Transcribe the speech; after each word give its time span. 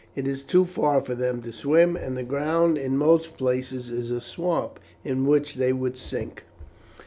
"It 0.15 0.25
is 0.27 0.41
too 0.43 0.65
far 0.65 0.99
for 1.01 1.13
them 1.13 1.43
to 1.43 1.53
swim, 1.53 1.95
and 1.95 2.17
the 2.17 2.23
ground 2.23 2.75
in 2.79 2.97
most 2.97 3.37
places 3.37 3.91
is 3.91 4.09
a 4.09 4.19
swamp, 4.19 4.79
in 5.05 5.27
which 5.27 5.53
they 5.57 5.73
would 5.73 5.95
sink." 5.95 6.41